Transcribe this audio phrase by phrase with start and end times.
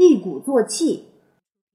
[0.00, 1.08] 一鼓作气，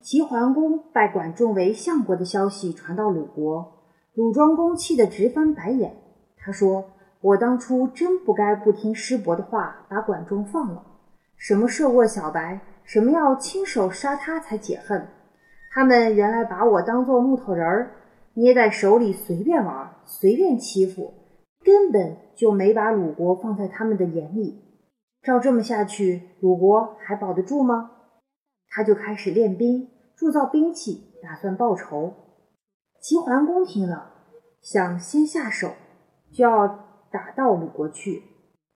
[0.00, 5.96] 齐桓公拜管仲为相国的消息传到鲁国，鲁庄公气得直翻白眼。
[6.36, 10.86] 他说：“我当初真不该不听师伯的话，把管仲放了。
[11.36, 15.08] 什么涉过小白，什么要亲手杀他才解恨。
[15.72, 17.96] 他们原来把我当做木头人儿，
[18.34, 21.12] 捏在手里随便玩，随便欺负，
[21.64, 24.62] 根本就没把鲁国放在他们的眼里。
[25.20, 27.90] 照这么下去，鲁国还保得住吗？”
[28.74, 32.12] 他就开始练兵，铸造兵器，打算报仇。
[33.00, 34.14] 齐桓公听了，
[34.60, 35.74] 想先下手，
[36.32, 36.66] 就要
[37.12, 38.24] 打到鲁国去。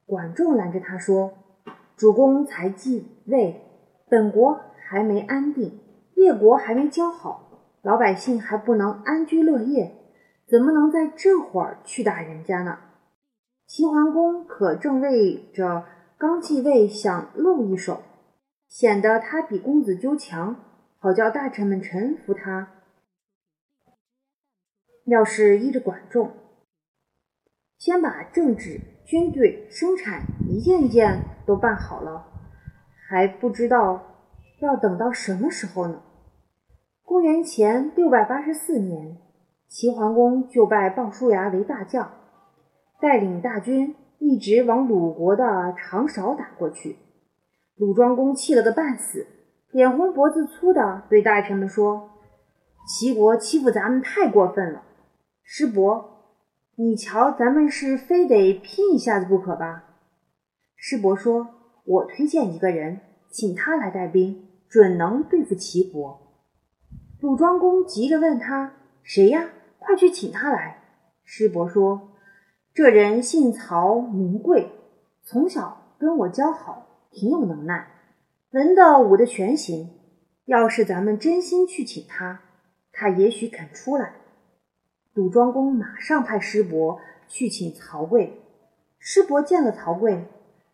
[0.07, 1.33] 管仲拦着他说
[1.99, 3.61] ：“主公才继位，
[4.09, 5.81] 本国还没安定，
[6.15, 9.97] 列国还没交好，老百姓还不能安居乐业，
[10.47, 12.79] 怎么能在这会儿去打人家呢？”
[13.67, 15.85] 齐桓公可正为着
[16.17, 18.01] 刚继位，想露一手。
[18.69, 20.57] 显得他比公子纠强，
[20.99, 22.75] 好叫大臣们臣服他。
[25.07, 26.31] 要是依着管仲，
[27.79, 32.27] 先把政治、军队、生产一件一件都办好了，
[33.09, 34.03] 还不知道
[34.61, 36.03] 要等到什么时候呢？
[37.03, 39.17] 公元前六百八十四年，
[39.67, 42.13] 齐桓公就拜鲍叔牙为大将，
[43.01, 46.99] 带领大军一直往鲁国的长勺打过去。
[47.79, 49.29] 鲁庄公气了个半死，
[49.71, 52.11] 脸红脖子粗的对大臣们说
[52.89, 54.83] ：“齐国欺负咱们太过分了，
[55.45, 56.25] 师伯，
[56.75, 59.85] 你瞧咱们是非得拼一下子不可吧？”
[60.75, 61.47] 师伯说
[61.87, 62.99] ：“我推荐一个人，
[63.31, 66.35] 请他来带兵，准能对付齐国。”
[67.23, 68.73] 鲁庄公急着问他
[69.05, 69.51] ：“谁呀？
[69.79, 70.83] 快去请他来。”
[71.23, 72.11] 师伯说
[72.75, 74.73] ：“这人姓曹，名贵，
[75.23, 77.89] 从小跟我交好。”挺有能耐，
[78.51, 79.91] 文的武的全行。
[80.45, 82.41] 要是咱们真心去请他，
[82.93, 84.15] 他也许肯出来。
[85.13, 88.31] 鲁庄公马上派师伯去请曹刿。
[88.99, 90.25] 师伯见了曹刿，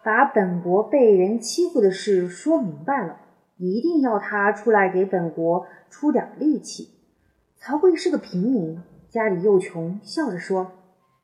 [0.03, 3.21] 把本国被人欺负的事说明白了，
[3.57, 6.91] 一定要他出来给本国出点力气。
[7.57, 10.73] 曹刿是个平民，家里又穷，笑着说：“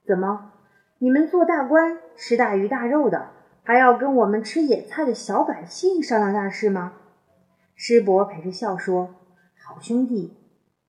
[0.06, 0.52] 怎么，
[0.98, 3.30] 你们做大官吃大鱼大肉的？”
[3.62, 6.94] 还要跟我们吃野菜的小百姓商量大事吗？
[7.74, 9.14] 师伯陪着笑说
[9.64, 10.36] ：“好兄弟，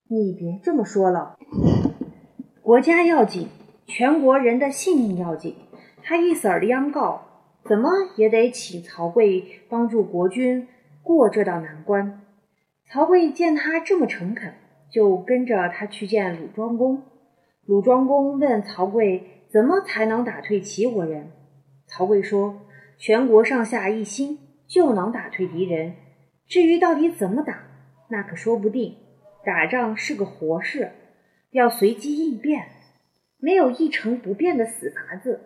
[0.07, 1.37] 你别这么说了。
[2.61, 3.49] 国家要紧，
[3.85, 5.55] 全国人的性命要紧。
[6.03, 7.21] 他一子儿的央告，
[7.63, 10.67] 怎么也得请曹刿帮助国君
[11.03, 12.21] 过这道难关。”
[12.89, 14.53] 曹刿见他这么诚恳，
[14.91, 17.03] 就跟着他去见鲁庄公。
[17.65, 21.31] 鲁庄公问曹刿：“怎么才能打退齐国人？”
[21.91, 22.65] 曹刿说。
[22.97, 24.37] 全国上下一心，
[24.67, 25.95] 就能打退敌人。
[26.47, 27.63] 至于到底怎么打，
[28.09, 28.95] 那可说不定。
[29.43, 30.91] 打仗是个活事，
[31.49, 32.67] 要随机应变，
[33.39, 35.41] 没有一成不变的死法子。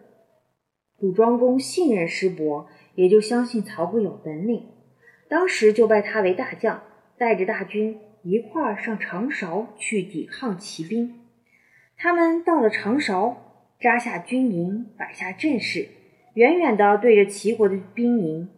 [0.99, 4.65] 鲁庄公信任师伯，也就相信曹刿有本领，
[5.29, 6.83] 当时就拜他为大将，
[7.17, 11.21] 带着大军一块儿上长勺去抵抗齐兵。
[11.95, 15.87] 他们到了长勺，扎下军营，摆下阵势。
[16.35, 18.49] 远远地对着齐国的兵营，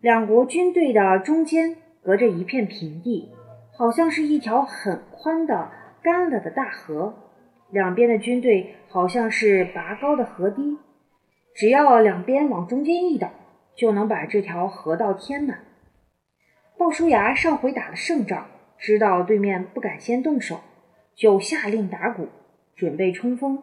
[0.00, 3.30] 两国军队的中间隔着一片平地，
[3.76, 5.70] 好像是一条很宽的
[6.02, 7.14] 干了的大河。
[7.70, 10.78] 两边的军队好像是拔高的河堤，
[11.54, 13.30] 只要两边往中间一倒，
[13.76, 15.64] 就能把这条河道填满。
[16.78, 18.46] 鲍叔牙上回打了胜仗，
[18.78, 20.60] 知道对面不敢先动手，
[21.14, 22.28] 就下令打鼓，
[22.74, 23.62] 准备冲锋。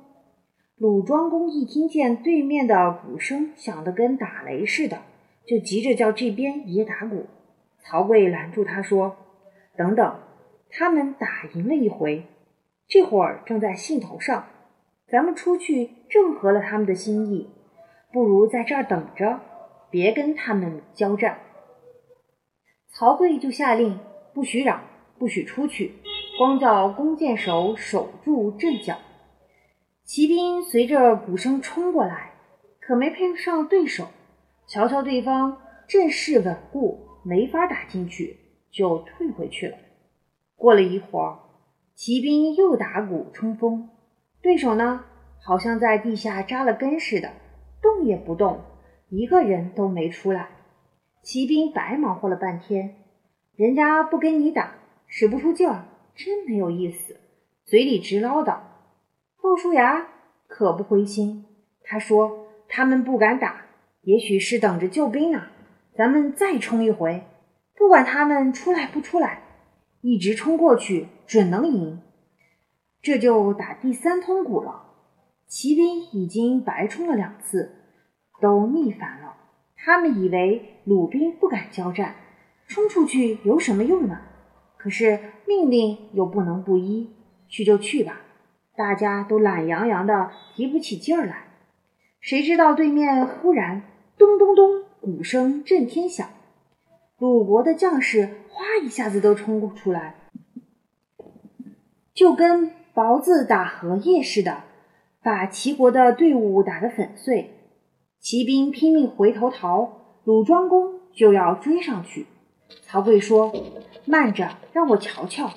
[0.78, 5.01] 鲁庄公一听见对面的鼓声响得跟打雷似的，
[5.45, 7.28] 就急着叫这边也打鼓。
[7.79, 9.16] 曹刿拦住他说
[9.78, 10.19] ：“等等，
[10.72, 12.23] 他们打赢了一回，
[12.88, 14.47] 这会儿正在兴头上，
[15.07, 17.50] 咱们出去正合了他们的心意，
[18.12, 19.41] 不如在这儿等着，
[19.91, 21.38] 别跟他们交战。”
[22.89, 24.00] 曹刿就下令
[24.33, 24.81] 不许嚷，
[25.19, 25.94] 不许出去，
[26.39, 28.97] 光叫弓箭手守住阵脚。
[30.13, 32.33] 骑兵随着鼓声冲过来，
[32.80, 34.10] 可没配上对手。
[34.68, 35.57] 瞧瞧对方
[35.88, 38.38] 阵势稳固，没法打进去，
[38.69, 39.75] 就退回去了。
[40.56, 41.39] 过了一会儿，
[41.95, 43.89] 骑兵又打鼓冲锋，
[44.39, 45.04] 对手呢，
[45.42, 47.31] 好像在地下扎了根似的，
[47.81, 48.62] 动也不动，
[49.09, 50.50] 一个人都没出来。
[51.24, 52.98] 骑兵白忙活了半天，
[53.56, 54.75] 人家不跟你打，
[55.07, 57.19] 使不出劲儿，真没有意思，
[57.66, 58.59] 嘴里直唠叨。
[59.44, 60.07] 鲍叔牙
[60.48, 61.44] 可不灰心，
[61.84, 63.66] 他说：“他们不敢打，
[64.04, 65.48] 也许是等着救兵呢。
[65.98, 67.25] 咱们再冲一回，
[67.75, 69.44] 不管他们出来不出来，
[70.00, 72.00] 一直冲过去，准能赢。
[73.01, 74.86] 这就打第三通鼓了。
[75.45, 77.75] 骑兵已经白冲了两次，
[78.40, 79.36] 都逆反了。
[79.75, 82.16] 他们以为鲁兵不敢交战，
[82.66, 84.22] 冲出去有什么用呢？
[84.78, 87.13] 可是命令又不能不依，
[87.50, 88.22] 去就去吧。
[88.75, 91.47] 大家都懒洋洋的，提不起劲儿来。
[92.19, 93.83] 谁知道对面忽然
[94.17, 96.27] 咚咚咚，鼓声震天响，
[97.19, 100.15] 鲁国的将士哗一下子都冲出来，
[102.13, 104.63] 就跟雹子打荷叶似的，
[105.21, 107.51] 把齐国的队伍打得粉碎。
[108.19, 112.25] 骑兵拼命回头逃，鲁庄公就要追上去。
[112.81, 113.53] 曹刿说
[114.05, 115.51] ：“慢着，让我瞧瞧。”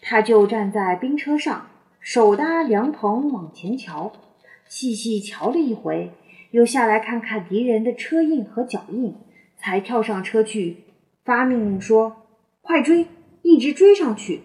[0.00, 1.66] 他就站在兵车上。
[2.06, 4.12] 手搭凉棚往前瞧，
[4.68, 6.12] 细细瞧了一回，
[6.52, 9.16] 又下来看看敌人的车印和脚印，
[9.56, 10.84] 才跳上车去，
[11.24, 12.28] 发命令说
[12.62, 13.08] ：“快追，
[13.42, 14.42] 一直追上去。”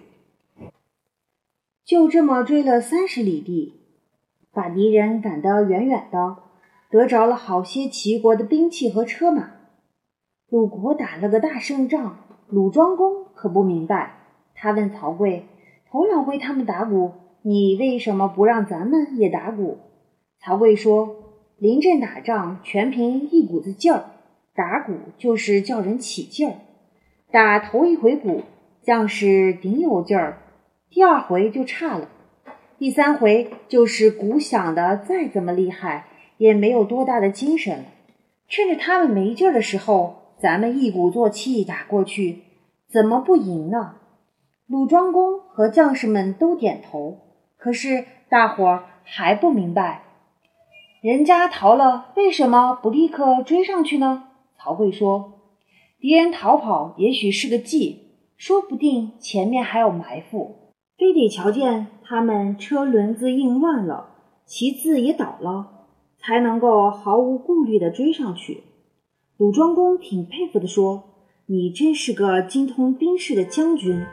[1.85, 3.75] 就这么追了三十里地，
[4.51, 6.37] 把敌人赶得远远的，
[6.89, 9.51] 得着了好些齐国的兵器和车马。
[10.49, 12.17] 鲁国打了个大胜仗，
[12.47, 14.15] 鲁庄公可不明白，
[14.55, 15.43] 他问曹刿
[15.91, 17.11] ：“头两回他们打鼓。”
[17.43, 19.79] 你为什么不让咱们也打鼓？
[20.39, 21.15] 曹刿说
[21.57, 24.11] ：“临阵打仗全凭一股子劲儿，
[24.53, 26.55] 打鼓就是叫人起劲儿。
[27.31, 28.43] 打头一回鼓，
[28.83, 30.37] 将士顶有劲儿；
[30.91, 32.09] 第二回就差了，
[32.77, 36.05] 第三回就是鼓响的再怎么厉害，
[36.37, 37.85] 也没有多大的精神了。
[38.47, 42.43] 趁着他们没劲儿的时候，咱们一鼓作气打过去，
[42.87, 43.95] 怎么不赢呢？”
[44.67, 47.17] 鲁庄公和将士们都点头。
[47.61, 50.01] 可是大伙儿还不明白，
[51.03, 54.23] 人家逃了，为什么不立刻追上去呢？
[54.57, 55.33] 曹刿说
[56.01, 64.09] ：“敌人逃跑也许是个计，说不定前面还有埋伏，非得瞧见他们车轮子硬乱了，
[64.43, 65.85] 旗子也倒了，
[66.17, 68.63] 才能够毫无顾虑地追上去。”
[69.37, 71.03] 鲁庄公挺佩服地说
[71.45, 74.03] ：“你真是个精通兵事的将军。”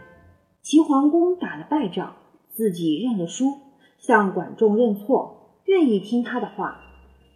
[0.60, 2.14] 齐桓公打了败仗。
[2.58, 3.54] 自己认了输，
[4.00, 6.80] 向管仲认错，愿意听他的话。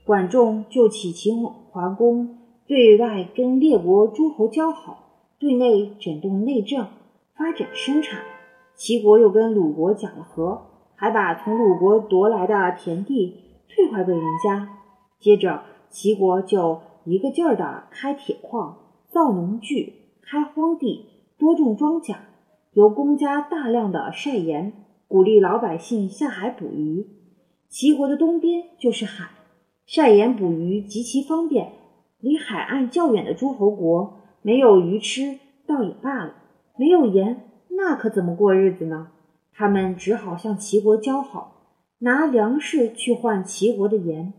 [0.04, 1.30] 管仲就起齐
[1.70, 6.88] 桓公对外跟列国诸侯交好，对内整顿内政，
[7.36, 8.18] 发展生产。
[8.74, 10.60] 齐国又跟鲁国讲了和，
[10.96, 13.36] 还把从鲁国夺来的田地
[13.68, 14.70] 退还给人家。
[15.20, 18.76] 接着，齐国就一个劲儿的开铁矿、
[19.08, 21.06] 造农具、开荒地、
[21.38, 22.16] 多种庄稼，
[22.72, 24.72] 由公家大量的晒盐。
[25.12, 27.06] 鼓励老百姓下海捕鱼。
[27.68, 29.28] 齐国的东边就是海，
[29.84, 31.70] 晒盐捕鱼极其方便。
[32.18, 36.32] 离海岸较远的诸侯国没有鱼吃，倒也罢了；
[36.78, 39.08] 没有盐，那可怎么过日子呢？
[39.52, 44.32] 他们只好向齐国交好，拿粮食去换齐国的盐。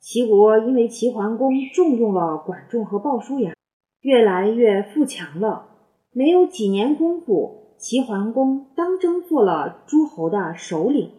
[0.00, 3.52] 齐国因为齐桓公重用了管仲和鲍叔牙，
[4.00, 5.66] 越来越富强了。
[6.10, 7.65] 没有几年功夫。
[7.78, 11.12] 齐桓公当真做了诸侯的首领。